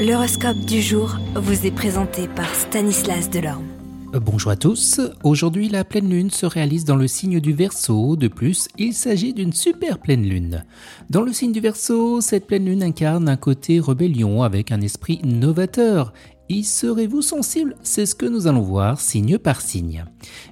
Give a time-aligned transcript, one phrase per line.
[0.00, 3.66] L'horoscope du jour vous est présenté par Stanislas Delorme.
[4.14, 4.98] Euh, bonjour à tous.
[5.24, 8.16] Aujourd'hui, la pleine lune se réalise dans le signe du Verseau.
[8.16, 10.64] De plus, il s'agit d'une super pleine lune.
[11.10, 15.20] Dans le signe du Verseau, cette pleine lune incarne un côté rébellion avec un esprit
[15.22, 16.14] novateur
[16.50, 17.76] y serez-vous sensible?
[17.82, 20.04] C'est ce que nous allons voir signe par signe.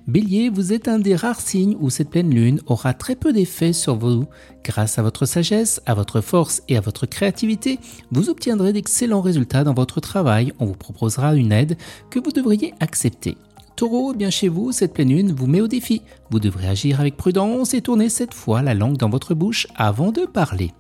[0.07, 3.73] Bélier, vous êtes un des rares signes où cette pleine lune aura très peu d'effet
[3.73, 4.25] sur vous.
[4.63, 7.81] Grâce à votre sagesse, à votre force et à votre créativité,
[8.13, 10.53] vous obtiendrez d'excellents résultats dans votre travail.
[10.61, 11.77] On vous proposera une aide
[12.11, 13.37] que vous devriez accepter.
[13.75, 16.03] Taureau, bien chez vous, cette pleine lune vous met au défi.
[16.31, 20.13] Vous devrez agir avec prudence et tourner cette fois la langue dans votre bouche avant
[20.13, 20.73] de parler.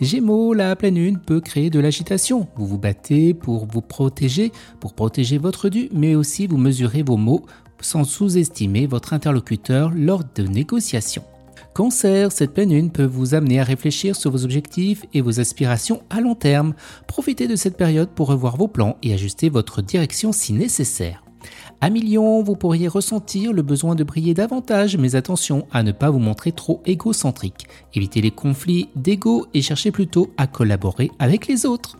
[0.00, 2.48] Gémeaux, la pleine lune peut créer de l'agitation.
[2.56, 7.16] Vous vous battez pour vous protéger, pour protéger votre dû, mais aussi vous mesurez vos
[7.16, 7.44] mots
[7.80, 11.24] sans sous-estimer votre interlocuteur lors de négociations.
[11.74, 16.02] Cancer, cette pleine lune peut vous amener à réfléchir sur vos objectifs et vos aspirations
[16.10, 16.74] à long terme.
[17.06, 21.22] Profitez de cette période pour revoir vos plans et ajuster votre direction si nécessaire.
[21.80, 26.10] À millions, vous pourriez ressentir le besoin de briller davantage, mais attention à ne pas
[26.10, 27.66] vous montrer trop égocentrique.
[27.94, 31.98] Évitez les conflits d'ego et cherchez plutôt à collaborer avec les autres.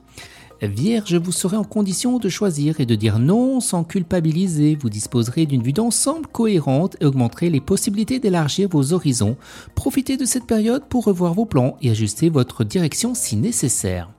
[0.69, 4.77] Vierge, vous serez en condition de choisir et de dire non sans culpabiliser.
[4.79, 9.37] Vous disposerez d'une vue d'ensemble cohérente et augmenterez les possibilités d'élargir vos horizons.
[9.75, 14.11] Profitez de cette période pour revoir vos plans et ajuster votre direction si nécessaire.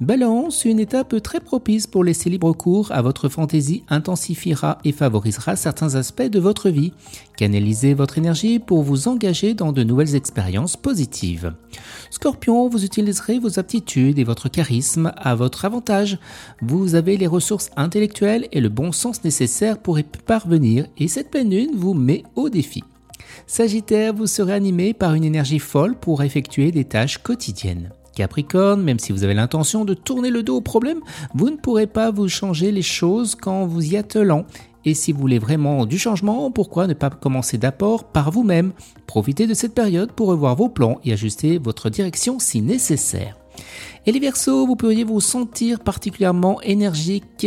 [0.00, 5.56] Balance, une étape très propice pour laisser libre cours à votre fantaisie intensifiera et favorisera
[5.56, 6.92] certains aspects de votre vie.
[7.36, 11.52] Canalisez votre énergie pour vous engager dans de nouvelles expériences positives.
[12.10, 15.87] Scorpion, vous utiliserez vos aptitudes et votre charisme à votre avantage.
[16.60, 21.30] Vous avez les ressources intellectuelles et le bon sens nécessaires pour y parvenir et cette
[21.30, 22.84] pleine lune vous met au défi.
[23.46, 27.90] Sagittaire, vous serez animé par une énergie folle pour effectuer des tâches quotidiennes.
[28.14, 31.00] Capricorne, même si vous avez l'intention de tourner le dos au problème,
[31.34, 34.44] vous ne pourrez pas vous changer les choses quand vous y attelant.
[34.84, 38.72] Et si vous voulez vraiment du changement, pourquoi ne pas commencer d'abord par vous-même?
[39.06, 43.37] Profitez de cette période pour revoir vos plans et ajuster votre direction si nécessaire.
[44.06, 47.46] Et les Verseaux, vous pourriez vous sentir particulièrement énergique,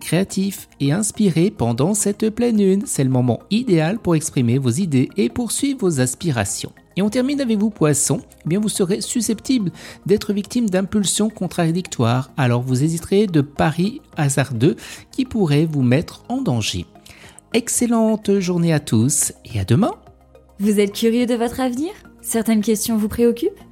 [0.00, 2.82] créatif et inspiré pendant cette pleine lune.
[2.86, 6.72] C'est le moment idéal pour exprimer vos idées et poursuivre vos aspirations.
[6.96, 9.72] Et on termine avec vous poisson, eh bien vous serez susceptible
[10.04, 14.76] d'être victime d'impulsions contradictoires, alors vous hésiterez de paris hasardeux
[15.10, 16.86] qui pourraient vous mettre en danger.
[17.54, 19.92] Excellente journée à tous et à demain
[20.58, 21.92] Vous êtes curieux de votre avenir?
[22.20, 23.71] Certaines questions vous préoccupent?